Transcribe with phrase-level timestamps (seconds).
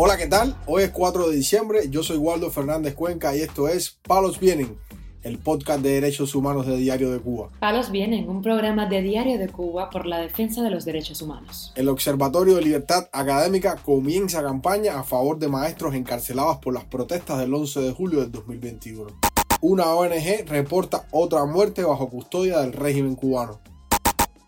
[0.00, 0.56] Hola, ¿qué tal?
[0.66, 4.78] Hoy es 4 de diciembre, yo soy Waldo Fernández Cuenca y esto es Palos Vienen,
[5.24, 7.50] el podcast de derechos humanos de Diario de Cuba.
[7.58, 11.72] Palos Vienen, un programa de Diario de Cuba por la defensa de los derechos humanos.
[11.74, 17.40] El Observatorio de Libertad Académica comienza campaña a favor de maestros encarcelados por las protestas
[17.40, 19.18] del 11 de julio del 2021.
[19.62, 23.58] Una ONG reporta otra muerte bajo custodia del régimen cubano.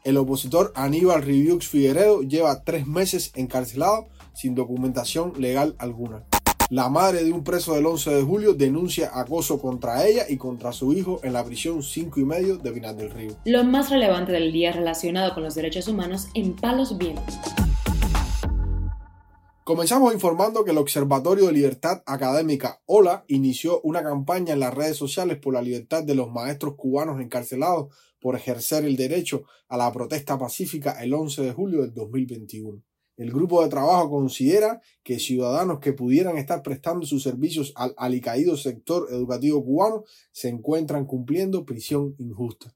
[0.05, 6.25] El opositor Aníbal Riviux Figueredo lleva tres meses encarcelado sin documentación legal alguna.
[6.71, 10.73] La madre de un preso del 11 de julio denuncia acoso contra ella y contra
[10.73, 13.33] su hijo en la prisión 5 y medio de Pinar del Río.
[13.45, 17.39] Lo más relevante del día relacionado con los derechos humanos en Palos Vientos.
[19.65, 24.97] Comenzamos informando que el Observatorio de Libertad Académica, OLA, inició una campaña en las redes
[24.97, 29.93] sociales por la libertad de los maestros cubanos encarcelados por ejercer el derecho a la
[29.93, 32.81] protesta pacífica el 11 de julio del 2021.
[33.17, 38.57] El grupo de trabajo considera que ciudadanos que pudieran estar prestando sus servicios al alicaído
[38.57, 42.75] sector educativo cubano se encuentran cumpliendo prisión injusta.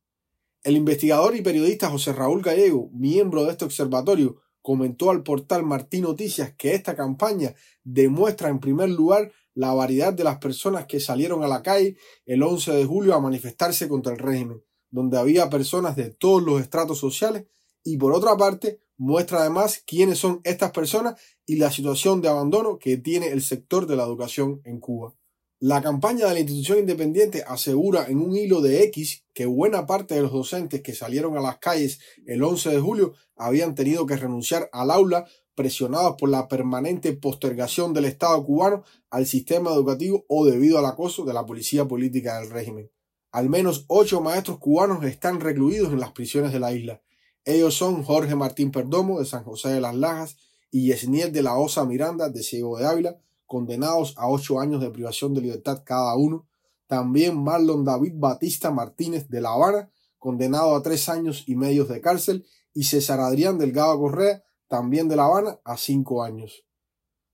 [0.63, 6.05] El investigador y periodista José Raúl Gallego, miembro de este observatorio, comentó al portal Martín
[6.05, 11.45] Noticias que esta campaña demuestra en primer lugar la variedad de las personas que salieron
[11.45, 15.97] a la calle el 11 de julio a manifestarse contra el régimen, donde había personas
[15.97, 17.45] de todos los estratos sociales
[17.85, 22.79] y por otra parte muestra además quiénes son estas personas y la situación de abandono
[22.79, 25.15] que tiene el sector de la educación en Cuba.
[25.61, 30.15] La campaña de la institución independiente asegura en un hilo de X que buena parte
[30.15, 34.17] de los docentes que salieron a las calles el 11 de julio habían tenido que
[34.17, 40.45] renunciar al aula presionados por la permanente postergación del Estado cubano al sistema educativo o
[40.45, 42.91] debido al acoso de la policía política del régimen.
[43.31, 47.04] Al menos ocho maestros cubanos están recluidos en las prisiones de la isla.
[47.45, 50.37] Ellos son Jorge Martín Perdomo de San José de las Lajas
[50.71, 54.91] y Yesniel de la Osa Miranda de Ciego de Ávila, condenados a ocho años de
[54.91, 56.47] privación de libertad cada uno.
[56.87, 62.01] También Marlon David Batista Martínez de La Habana, condenado a tres años y medio de
[62.01, 66.65] cárcel, y César Adrián Delgado Correa, también de La Habana, a cinco años.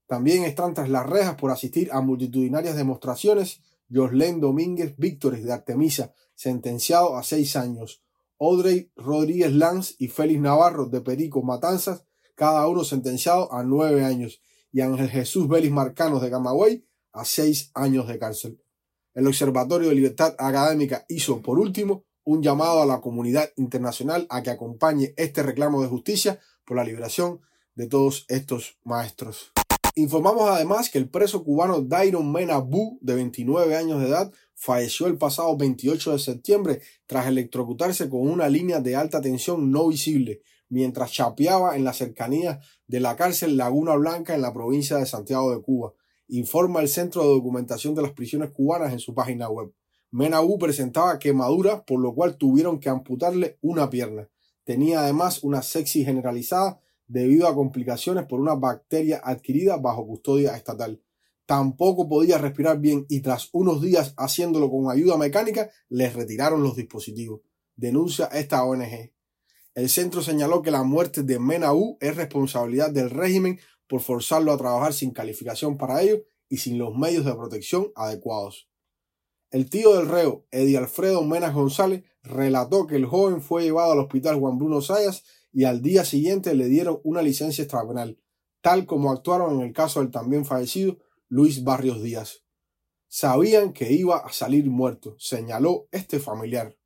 [0.06, 3.60] También están tras las rejas por asistir a multitudinarias demostraciones
[3.93, 8.03] Joslen Domínguez Víctores de Artemisa, sentenciado a seis años,
[8.40, 14.40] Audrey Rodríguez Lanz y Félix Navarro de Perico Matanzas, cada uno sentenciado a nueve años,
[14.72, 18.62] y Ángel Jesús Vélez Marcanos de Camagüey a seis años de cárcel.
[19.12, 24.42] El Observatorio de Libertad Académica hizo, por último, un llamado a la comunidad internacional a
[24.42, 27.40] que acompañe este reclamo de justicia por la liberación
[27.74, 29.52] de todos estos maestros.
[30.00, 35.06] Informamos además que el preso cubano Dairon Mena Bu, de 29 años de edad, falleció
[35.06, 40.41] el pasado 28 de septiembre tras electrocutarse con una línea de alta tensión no visible
[40.71, 45.55] mientras chapeaba en las cercanías de la cárcel Laguna Blanca en la provincia de Santiago
[45.55, 45.93] de Cuba,
[46.28, 49.71] informa el Centro de Documentación de las Prisiones Cubanas en su página web.
[50.12, 54.31] Menabú presentaba quemaduras por lo cual tuvieron que amputarle una pierna.
[54.65, 61.03] Tenía además una sepsis generalizada debido a complicaciones por una bacteria adquirida bajo custodia estatal
[61.50, 66.76] tampoco podía respirar bien y tras unos días haciéndolo con ayuda mecánica, les retiraron los
[66.76, 67.41] dispositivos.
[67.75, 69.12] Denuncia esta ONG.
[69.75, 74.59] El centro señaló que la muerte de Menaú es responsabilidad del régimen por forzarlo a
[74.59, 78.69] trabajar sin calificación para ello y sin los medios de protección adecuados.
[79.50, 83.99] El tío del reo, Eddie Alfredo Menas González, relató que el joven fue llevado al
[83.99, 88.19] hospital Juan Bruno Sayas y al día siguiente le dieron una licencia extrapenal,
[88.61, 92.44] tal como actuaron en el caso del también fallecido Luis Barrios Díaz.
[93.09, 96.77] Sabían que iba a salir muerto, señaló este familiar.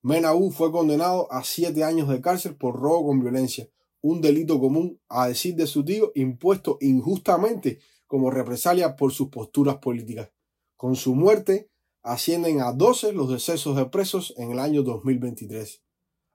[0.00, 3.68] Menaú fue condenado a siete años de cárcel por robo con violencia,
[4.00, 9.76] un delito común, a decir de su tío, impuesto injustamente como represalia por sus posturas
[9.76, 10.30] políticas.
[10.76, 11.70] Con su muerte,
[12.02, 15.81] ascienden a 12 los decesos de presos en el año 2023.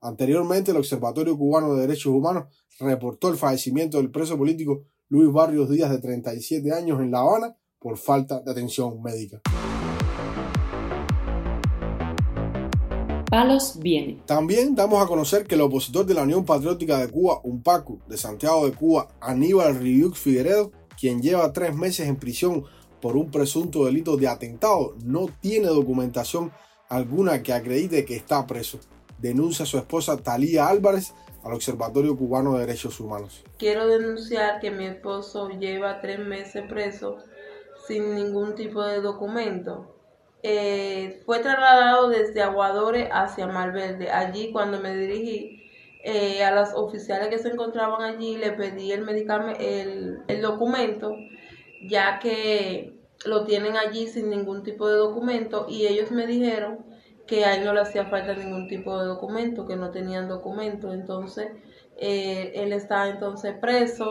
[0.02, 2.46] Anteriormente, el Observatorio Cubano de Derechos Humanos
[2.80, 7.58] reportó el fallecimiento del preso político Luis Barrios Díaz, de 37 años, en La Habana
[7.80, 9.42] por falta de atención médica.
[13.30, 14.22] Palos viene.
[14.26, 18.18] También damos a conocer que el opositor de la Unión Patriótica de Cuba, UNPACU, de
[18.18, 22.66] Santiago de Cuba, Aníbal Riviuk Figueredo, quien lleva tres meses en prisión
[23.02, 26.52] por un presunto delito de atentado, no tiene documentación
[26.88, 28.80] alguna que acredite que está preso.
[29.20, 33.44] Denuncia a su esposa Talía Álvarez al Observatorio Cubano de Derechos Humanos.
[33.58, 37.18] Quiero denunciar que mi esposo lleva tres meses preso
[37.88, 39.96] sin ningún tipo de documento.
[40.44, 44.12] Eh, fue trasladado desde Aguadores hacia Malverde.
[44.12, 45.64] Allí cuando me dirigí
[46.04, 49.08] eh, a los oficiales que se encontraban allí, le pedí el,
[49.60, 51.16] el, el documento
[51.88, 52.94] ya que
[53.26, 56.86] lo tienen allí sin ningún tipo de documento y ellos me dijeron
[57.28, 60.94] que a él no le hacía falta ningún tipo de documento, que no tenían documento,
[60.94, 61.50] entonces
[62.00, 64.06] eh, él está entonces preso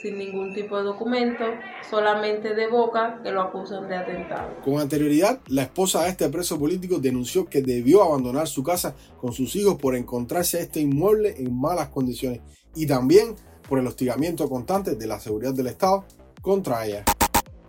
[0.00, 1.44] sin ningún tipo de documento,
[1.88, 4.56] solamente de boca que lo acusan de atentado.
[4.64, 9.32] Con anterioridad, la esposa de este preso político denunció que debió abandonar su casa con
[9.32, 12.40] sus hijos por encontrarse este inmueble en malas condiciones
[12.74, 13.34] y también
[13.68, 16.04] por el hostigamiento constante de la seguridad del Estado
[16.40, 17.04] contra ella.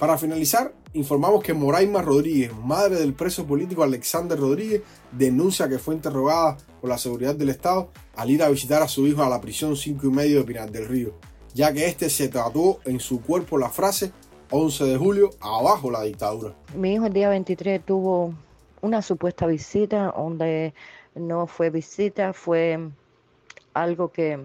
[0.04, 4.82] Para finalizar, informamos que Moraima Rodríguez, madre del preso político Alexander Rodríguez,
[5.14, 9.08] denuncia que fue interrogada por la seguridad del Estado al ir a visitar a su
[9.08, 11.14] hijo a la prisión 5 y medio de Pinar del Río
[11.54, 14.12] ya que este se tatuó en su cuerpo la frase
[14.52, 16.54] 11 de julio, abajo la dictadura.
[16.76, 18.34] Mi hijo el día 23 tuvo
[18.82, 20.74] una supuesta visita donde
[21.16, 22.90] no fue visita, fue
[23.74, 24.38] algo que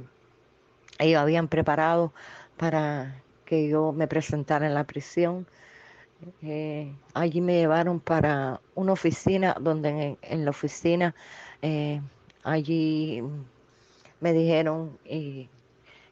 [1.01, 2.13] ellos habían preparado
[2.57, 5.47] para que yo me presentara en la prisión.
[6.43, 11.15] Eh, allí me llevaron para una oficina donde en, la oficina
[11.63, 12.03] eh,
[12.45, 13.23] allí
[14.21, 15.49] me dijeron que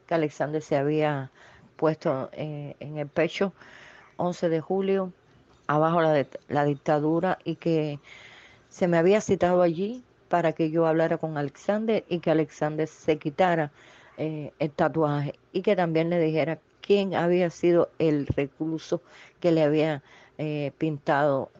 [0.09, 1.29] Alexander se había
[1.75, 3.53] puesto eh, en el pecho
[4.15, 5.13] 11 de julio,
[5.67, 7.99] abajo la, la dictadura, y que
[8.69, 13.19] se me había citado allí para que yo hablara con Alexander y que Alexander se
[13.19, 13.71] quitara
[14.17, 16.57] el tatuaje y que también le dijera
[16.87, 19.01] quién había sido el recluso
[19.41, 20.01] que le había
[20.37, 21.51] eh, pintado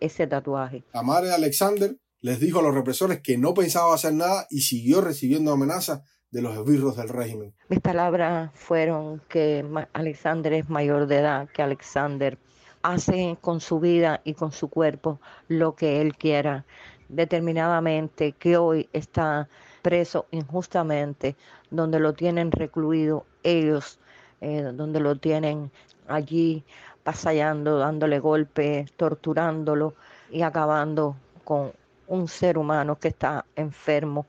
[0.00, 0.84] ese tatuaje.
[0.94, 4.60] La madre de Alexander les dijo a los represores que no pensaba hacer nada y
[4.60, 7.54] siguió recibiendo amenazas de los esbirros del régimen.
[7.68, 12.38] Mis palabras fueron que Alexander es mayor de edad, que Alexander
[12.82, 16.64] hace con su vida y con su cuerpo lo que él quiera,
[17.08, 19.48] determinadamente, que hoy está
[19.82, 21.36] preso injustamente,
[21.70, 23.98] donde lo tienen recluido ellos,
[24.42, 25.70] eh, donde lo tienen
[26.08, 26.64] allí
[27.04, 29.94] pasallando, dándole golpes, torturándolo
[30.32, 31.72] y acabando con
[32.08, 34.26] un ser humano que está enfermo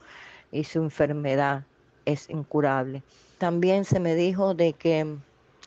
[0.51, 1.63] y su enfermedad
[2.05, 3.01] es incurable.
[3.39, 5.17] También se me dijo de que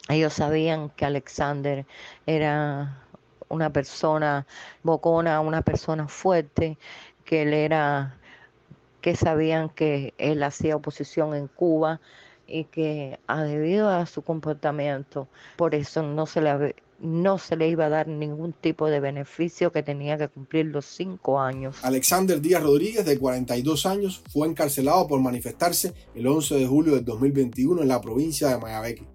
[0.09, 1.85] ellos sabían que Alexander
[2.25, 3.03] era
[3.49, 4.47] una persona
[4.85, 6.79] bocona, una persona fuerte,
[7.25, 8.15] que él era,
[9.01, 12.01] que sabían que él hacía oposición en Cuba
[12.47, 17.69] y que a debido a su comportamiento, por eso no se le no se le
[17.69, 21.77] iba a dar ningún tipo de beneficio que tenía que cumplir los cinco años.
[21.83, 27.05] Alexander Díaz Rodríguez, de 42 años, fue encarcelado por manifestarse el 11 de julio del
[27.05, 29.07] 2021 en la provincia de Mayabeque.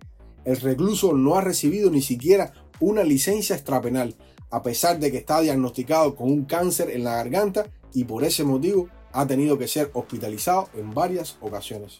[0.46, 4.16] El recluso no ha recibido ni siquiera una licencia extrapenal,
[4.50, 8.44] a pesar de que está diagnosticado con un cáncer en la garganta y por ese
[8.44, 12.00] motivo ha tenido que ser hospitalizado en varias ocasiones.